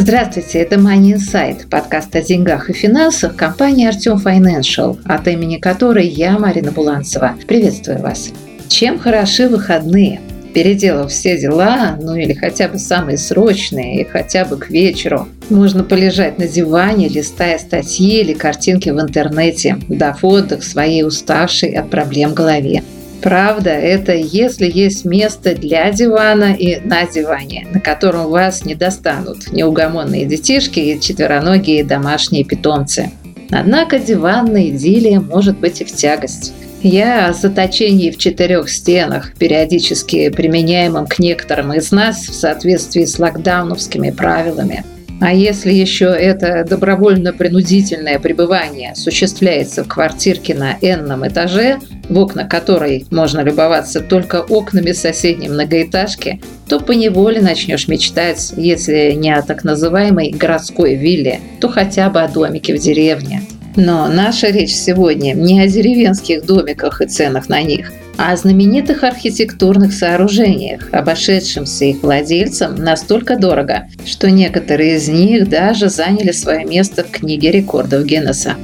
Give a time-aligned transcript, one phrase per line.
[0.00, 6.08] Здравствуйте, это Money Insight, подкаст о деньгах и финансах компании Артем Financial, от имени которой
[6.08, 7.34] я, Марина Буланцева.
[7.46, 8.30] Приветствую вас.
[8.66, 10.22] Чем хороши выходные?
[10.54, 15.84] Переделав все дела, ну или хотя бы самые срочные, и хотя бы к вечеру, можно
[15.84, 22.32] полежать на диване, листая статьи или картинки в интернете, дав отдых своей уставшей от проблем
[22.32, 22.82] голове.
[23.22, 29.52] Правда, это если есть место для дивана и на диване, на котором вас не достанут
[29.52, 33.10] неугомонные детишки и четвероногие домашние питомцы.
[33.50, 36.54] Однако диванная идиллия может быть и в тягость.
[36.82, 43.18] Я о заточении в четырех стенах, периодически применяемом к некоторым из нас в соответствии с
[43.18, 44.84] локдауновскими правилами–
[45.20, 51.78] а если еще это добровольно-принудительное пребывание осуществляется в квартирке на энном этаже,
[52.10, 59.34] в окна которой можно любоваться только окнами соседней многоэтажки, то поневоле начнешь мечтать, если не
[59.34, 63.42] о так называемой городской вилле, то хотя бы о домике в деревне.
[63.76, 69.04] Но наша речь сегодня не о деревенских домиках и ценах на них, а о знаменитых
[69.04, 77.04] архитектурных сооружениях, обошедшимся их владельцам настолько дорого, что некоторые из них даже заняли свое место
[77.04, 78.56] в книге рекордов Гиннесса.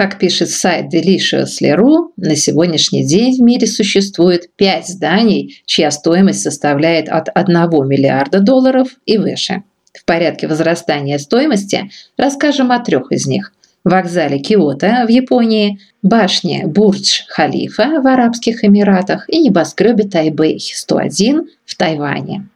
[0.00, 7.10] Как пишет сайт Deliciously.ru, на сегодняшний день в мире существует 5 зданий, чья стоимость составляет
[7.10, 7.54] от 1
[7.86, 9.62] миллиарда долларов и выше.
[9.92, 13.52] В порядке возрастания стоимости расскажем о трех из них–
[13.84, 22.48] вокзале Киото в Японии, башне Бурдж-Халифа в Арабских Эмиратах и небоскребе Тайбэй-101 в Тайване.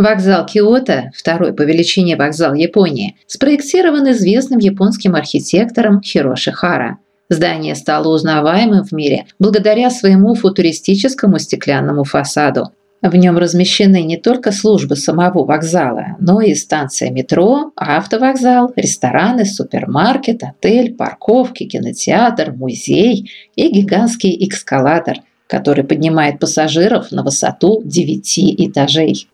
[0.00, 6.98] Вокзал Киото, второй по величине вокзал Японии, спроектирован известным японским архитектором Хироши Хара.
[7.28, 12.72] Здание стало узнаваемым в мире благодаря своему футуристическому стеклянному фасаду,
[13.02, 20.42] в нем размещены не только службы самого вокзала, но и станция метро, автовокзал, рестораны, супермаркет,
[20.42, 29.28] отель, парковки, кинотеатр, музей и гигантский эскалатор, который поднимает пассажиров на высоту 9 этажей.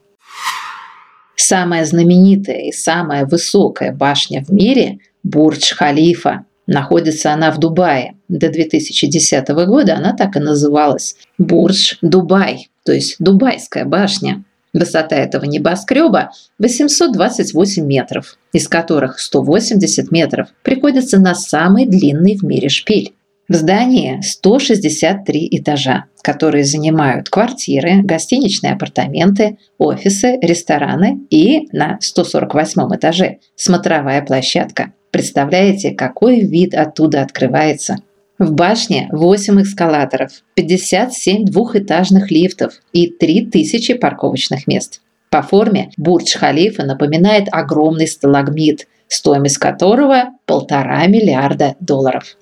[1.37, 6.45] Самая знаменитая и самая высокая башня в мире– Бурдж-Халифа.
[6.67, 8.17] Находится она в Дубае.
[8.29, 14.45] До 2010 года она так и называлась– Бурдж-Дубай то есть Дубайская башня.
[14.73, 22.69] Высота этого небоскреба 828 метров, из которых 180 метров приходится на самый длинный в мире
[22.69, 23.15] шпиль.
[23.49, 33.39] В здании 163 этажа, которые занимают квартиры, гостиничные апартаменты, офисы, рестораны и на 148 этаже
[33.55, 34.95] смотровая площадка.
[35.13, 37.99] Представляете, какой вид оттуда открывается?
[38.41, 45.01] В башне 8 эскалаторов, 57 двухэтажных лифтов и 3000 парковочных мест.
[45.31, 52.37] По форме Бурдж-Халифа напоминает огромный сталагмит, стоимость которого полтора миллиарда долларов.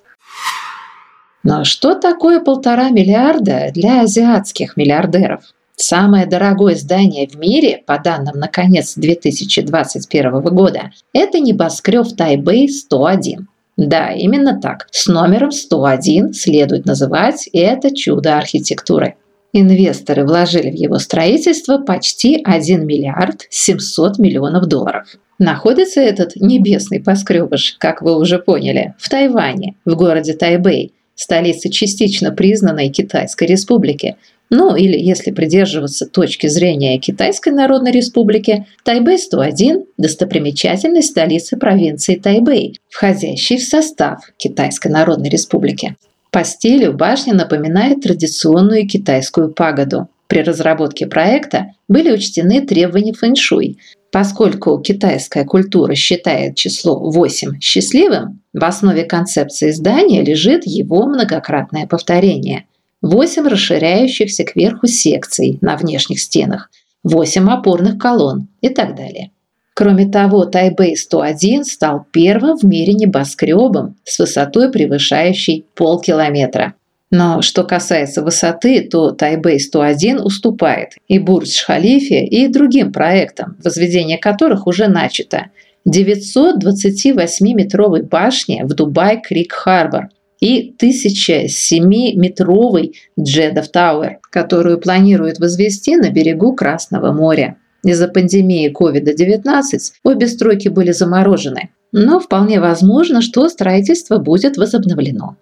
[1.45, 5.43] Но что такое полтора миллиарда для азиатских миллиардеров?
[5.75, 13.45] Самое дорогое здание в мире, по данным на конец 2021 года, это небоскреб Тайбэй-101.
[13.77, 14.87] Да, именно так.
[14.89, 19.13] С номером 101 следует называть это чудо архитектуры.
[19.53, 25.09] Инвесторы вложили в его строительство почти 1 миллиард 700 миллионов долларов.
[25.37, 32.31] Находится этот небесный поскребыш, как вы уже поняли, в Тайване, в городе Тайбэй, столице частично
[32.31, 34.17] признанной Китайской республики,
[34.49, 43.57] ну или, если придерживаться точки зрения Китайской Народной Республики, Тайбэй-101– достопримечательность столицы провинции Тайбэй, входящей
[43.57, 45.95] в состав Китайской Народной Республики.
[46.31, 50.09] По стилю башня напоминает традиционную китайскую пагоду.
[50.27, 53.77] При разработке проекта были учтены требования фэншуй.
[54.15, 62.63] Поскольку китайская культура считает число 8 счастливым, в основе концепции здания лежит его многократное повторение–
[63.01, 66.71] 8 расширяющихся кверху секций на внешних стенах,
[67.03, 69.31] 8 опорных колонн и так далее.
[69.73, 76.75] Кроме того, Тайбэй-101 стал первым в мире небоскребом с высотой превышающей полкилометра.
[77.11, 84.87] Но что касается высоты, то Тайбэй-101 уступает и Бурдж-Халифе, и другим проектам, возведение которых уже
[84.87, 85.51] начато.
[85.87, 90.09] 928-метровой башне в Дубай-Крик-Харбор
[90.41, 97.57] и 1007-метровой Джедов Тауэр, которую планируют возвести на берегу Красного моря.
[97.83, 105.37] Из-за пандемии COVID-19 обе стройки были заморожены, но вполне возможно, что строительство будет возобновлено.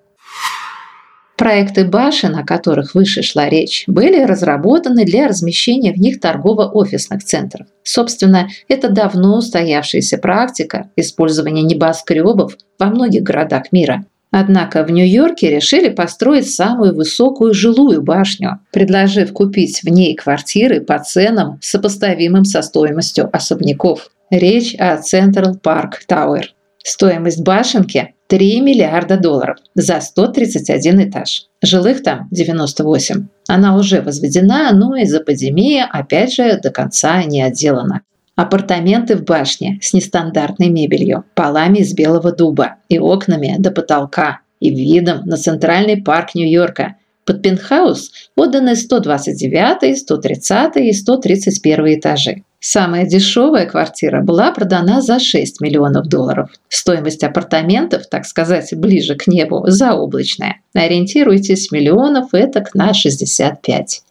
[1.43, 7.67] Проекты башен, о которых выше шла речь, были разработаны для размещения в них торгово-офисных центров.
[7.83, 14.05] Собственно, это давно устоявшаяся практика использования небоскребов во многих городах мира.
[14.31, 20.97] Однако в Нью-Йорке решили построить самую высокую жилую башню, предложив купить в ней квартиры по
[20.97, 24.11] ценам, сопоставимым со стоимостью особняков.
[24.31, 26.43] Речь о Central Park Tower.
[26.83, 31.45] Стоимость башенки 3 миллиарда долларов за 131 этаж.
[31.61, 33.27] Жилых там 98.
[33.47, 38.01] Она уже возведена, но из-за пандемии, опять же, до конца не отделана.
[38.35, 44.69] Апартаменты в башне с нестандартной мебелью, полами из белого дуба и окнами до потолка и
[44.69, 46.95] видом на центральный парк Нью-Йорка.
[47.25, 52.43] Под пентхаус отданы 129, 130 и 131 этажи.
[52.65, 56.49] Самая дешевая квартира была продана за 6 миллионов долларов.
[56.69, 60.61] Стоимость апартаментов, так сказать, ближе к небу, заоблачная.
[60.73, 64.03] Ориентируйтесь миллионов это на 65.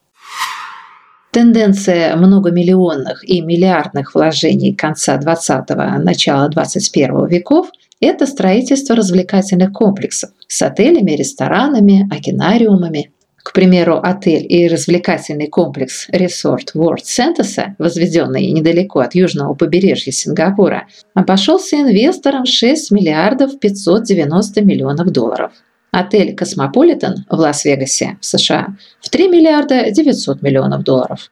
[1.31, 7.71] Тенденция многомиллионных и миллиардных вложений конца 20-го, начала 21 веков–
[8.01, 13.13] это строительство развлекательных комплексов с отелями, ресторанами, океанариумами.
[13.43, 20.87] К примеру, отель и развлекательный комплекс Resort World Sentosa, возведенный недалеко от южного побережья Сингапура,
[21.15, 25.53] обошелся инвесторам 6 миллиардов 590 миллионов долларов.
[25.91, 31.32] Отель «Космополитен» в Лас-Вегасе, в США, в 3 миллиарда 900 миллионов долларов.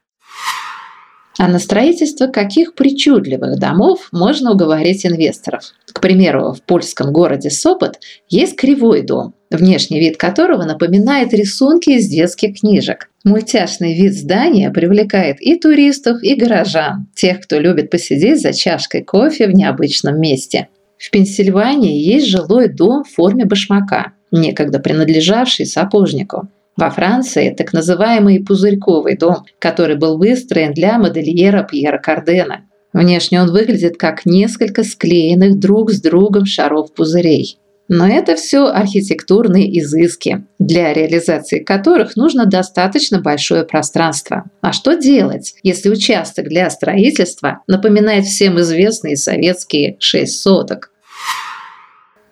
[1.41, 5.73] А на строительство каких причудливых домов можно уговорить инвесторов?
[5.91, 7.99] К примеру, в польском городе Сопот
[8.29, 13.09] есть кривой дом, внешний вид которого напоминает рисунки из детских книжек.
[13.25, 19.47] Мультяшный вид здания привлекает и туристов, и горожан, тех, кто любит посидеть за чашкой кофе
[19.47, 20.69] в необычном месте.
[20.99, 26.49] В Пенсильвании есть жилой дом в форме башмака– некогда принадлежавший сапожнику.
[26.81, 32.63] Во Франции так называемый пузырьковый дом, который был выстроен для модельера Пьера Кардена.
[32.95, 37.59] Внешне он выглядит как несколько склеенных друг с другом шаров пузырей.
[37.89, 44.45] Но это все архитектурные изыски, для реализации которых нужно достаточно большое пространство.
[44.63, 50.93] А что делать, если участок для строительства напоминает всем известные советские шесть соток?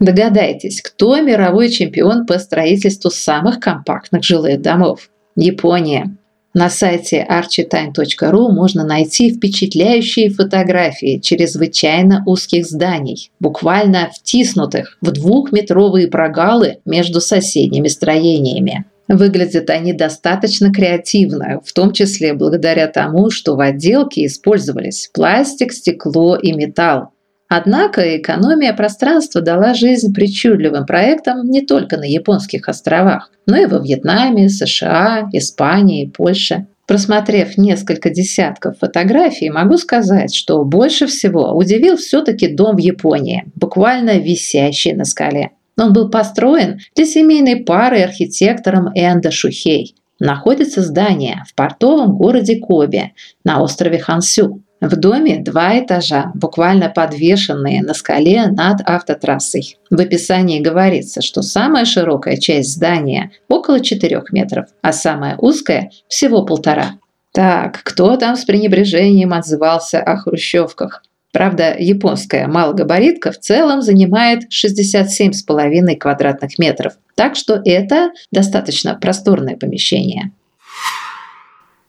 [0.00, 5.10] Догадайтесь, кто мировой чемпион по строительству самых компактных жилых домов?
[5.34, 6.16] Япония.
[6.54, 16.78] На сайте architime.ru можно найти впечатляющие фотографии чрезвычайно узких зданий, буквально втиснутых в двухметровые прогалы
[16.84, 18.86] между соседними строениями.
[19.08, 26.36] Выглядят они достаточно креативно, в том числе благодаря тому, что в отделке использовались пластик, стекло
[26.36, 27.10] и металл.
[27.48, 33.78] Однако экономия пространства дала жизнь причудливым проектам не только на японских островах, но и во
[33.78, 36.66] Вьетнаме, США, Испании, Польше.
[36.86, 44.18] Просмотрев несколько десятков фотографий, могу сказать, что больше всего удивил все-таки дом в Японии, буквально
[44.18, 45.50] висящий на скале.
[45.78, 49.94] Он был построен для семейной пары архитектором Энда Шухей.
[50.18, 53.12] Находится здание в портовом городе Коби
[53.44, 54.62] на острове Хансю.
[54.80, 59.76] В доме два этажа, буквально подвешенные на скале над автотрассой.
[59.90, 66.44] В описании говорится, что самая широкая часть здания около 4 метров, а самая узкая всего
[66.44, 66.92] полтора.
[67.32, 71.02] Так, кто там с пренебрежением отзывался о хрущевках?
[71.32, 80.32] Правда, японская малогабаритка в целом занимает 67,5 квадратных метров, так что это достаточно просторное помещение.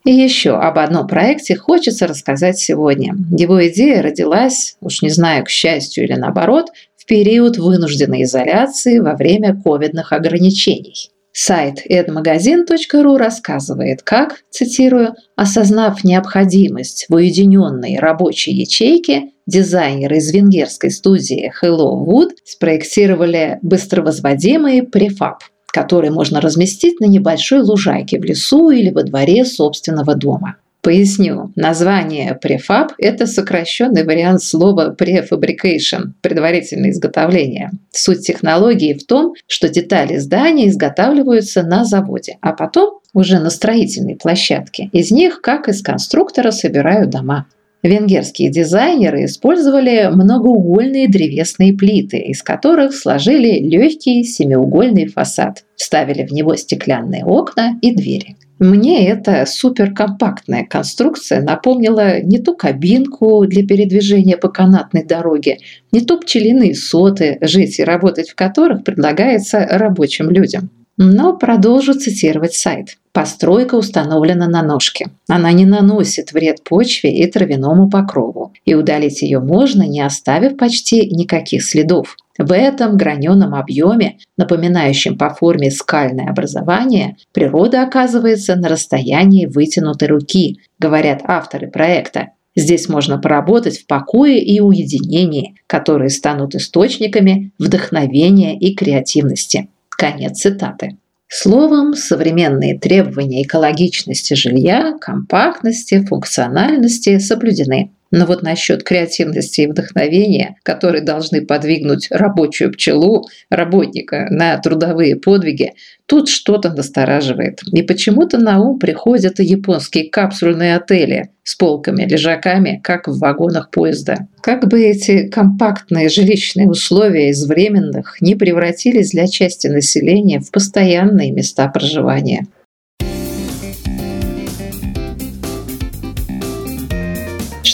[0.10, 3.14] И еще об одном проекте хочется рассказать сегодня.
[3.30, 9.14] Его идея родилась, уж не знаю, к счастью или наоборот, в период вынужденной изоляции во
[9.14, 11.12] время ковидных ограничений.
[11.32, 21.54] Сайт edmagazin.ru рассказывает, как, цитирую, «осознав необходимость в уединенной рабочей ячейке, дизайнеры из венгерской студии
[21.62, 29.04] Hello Wood спроектировали быстровозводимый префаб который можно разместить на небольшой лужайке в лесу или во
[29.04, 30.56] дворе собственного дома.
[30.82, 31.52] Поясню.
[31.58, 37.72] Название префаб– это сокращенный вариант слова prefabrication– предварительное изготовление.
[37.92, 44.16] Суть технологии в том, что детали здания изготавливаются на заводе, а потом уже на строительной
[44.16, 44.90] площадке.
[44.94, 47.46] Из них, как из конструктора, собирают дома.
[47.82, 56.56] Венгерские дизайнеры использовали многоугольные древесные плиты, из которых сложили легкий семиугольный фасад, вставили в него
[56.56, 58.36] стеклянные окна и двери.
[58.60, 65.60] Мне эта суперкомпактная конструкция напомнила не ту кабинку для передвижения по канатной дороге,
[65.94, 70.70] не то пчелиные соты, жить и работать в которых предлагается рабочим людям.
[71.02, 72.98] Но продолжу цитировать сайт.
[73.14, 75.08] Постройка установлена на ножке.
[75.30, 81.10] Она не наносит вред почве и травяному покрову, и удалить ее можно, не оставив почти
[81.10, 82.18] никаких следов.
[82.38, 90.60] В этом граненом объеме, напоминающем по форме скальное образование, природа оказывается на расстоянии вытянутой руки,
[90.80, 92.32] говорят авторы проекта.
[92.58, 99.70] Здесь можно поработать в покое и уединении, которые станут источниками вдохновения и креативности.
[100.00, 100.98] Конец цитаты.
[101.28, 107.92] Словом, современные требования экологичности жилья, компактности, функциональности соблюдены.
[108.12, 115.74] Но вот насчет креативности и вдохновения, которые должны подвигнуть рабочую пчелу, работника на трудовые подвиги,
[116.06, 117.62] тут что-то настораживает.
[117.72, 124.28] И почему-то на ум приходят японские капсульные отели с полками, лежаками, как в вагонах поезда.
[124.42, 131.32] Как бы эти компактные жилищные условия из временных не превратились для части населения в постоянные
[131.32, 132.48] места проживания.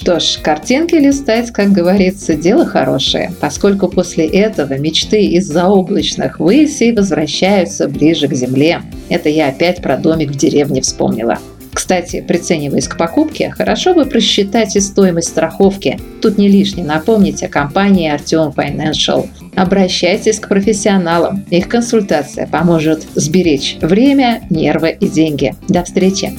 [0.05, 6.93] Что ж, картинки листать, как говорится, дело хорошее, поскольку после этого мечты из заоблачных высей
[6.93, 8.83] возвращаются ближе к земле.
[9.09, 11.39] Это я опять про домик в деревне вспомнила.
[11.73, 15.97] Кстати, прицениваясь к покупке, хорошо бы просчитать и стоимость страховки.
[16.21, 19.27] Тут не лишне напомнить о компании Artium Financial.
[19.55, 21.45] Обращайтесь к профессионалам.
[21.49, 25.55] Их консультация поможет сберечь время, нервы и деньги.
[25.67, 26.31] До встречи!